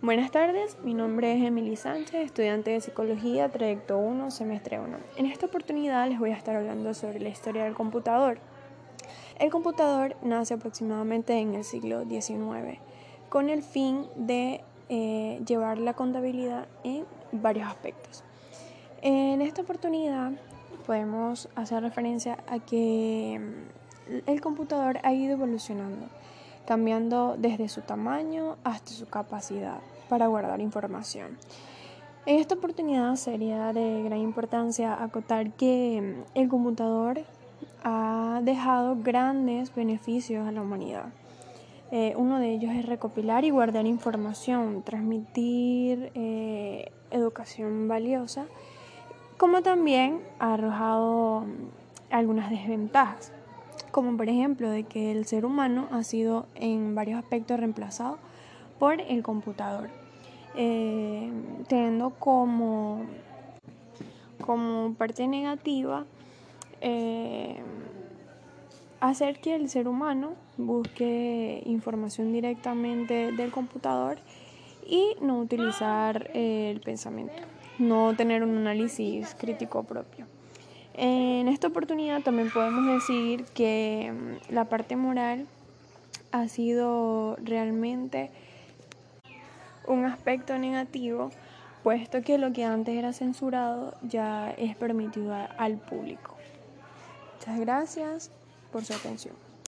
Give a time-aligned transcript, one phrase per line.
[0.00, 4.96] Buenas tardes, mi nombre es Emily Sánchez, estudiante de Psicología, Trayecto 1, semestre 1.
[5.16, 8.38] En esta oportunidad les voy a estar hablando sobre la historia del computador.
[9.40, 12.78] El computador nace aproximadamente en el siglo XIX
[13.28, 18.22] con el fin de eh, llevar la contabilidad en varios aspectos.
[19.02, 20.30] En esta oportunidad
[20.86, 26.06] podemos hacer referencia a que mm, el computador ha ido evolucionando
[26.68, 29.78] cambiando desde su tamaño hasta su capacidad
[30.10, 31.38] para guardar información.
[32.26, 37.22] En esta oportunidad sería de gran importancia acotar que mm, el computador
[37.84, 41.06] ha dejado grandes beneficios a la humanidad.
[41.90, 48.44] Eh, uno de ellos es recopilar y guardar información, transmitir eh, educación valiosa,
[49.38, 53.32] como también ha arrojado mm, algunas desventajas
[53.90, 58.18] como por ejemplo de que el ser humano ha sido en varios aspectos reemplazado
[58.78, 59.90] por el computador,
[60.54, 61.30] eh,
[61.68, 63.02] teniendo como,
[64.40, 66.06] como parte negativa
[66.80, 67.60] eh,
[69.00, 74.18] hacer que el ser humano busque información directamente del computador
[74.86, 77.42] y no utilizar el pensamiento,
[77.78, 80.26] no tener un análisis crítico propio.
[81.00, 85.46] En esta oportunidad también podemos decir que mm, la parte moral
[86.32, 88.32] ha sido realmente
[89.86, 91.30] un aspecto negativo,
[91.84, 96.34] puesto que lo que antes era censurado ya es permitido al público.
[97.36, 98.32] Muchas gracias
[98.72, 99.47] por su atención.